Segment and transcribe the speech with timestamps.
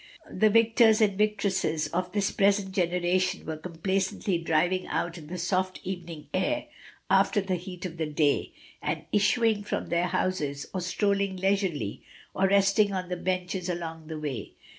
[0.31, 5.79] The victors and victoresses of this present generation were complacently driving out in the soft
[5.83, 6.65] evening air,
[7.07, 8.51] after the heat of the day,
[8.81, 12.01] and issuing from their houses, or strolling leisurely
[12.33, 13.89] or resting on the benches SUSANNA AND HER MOTHER.
[13.89, 14.53] 125 along the way.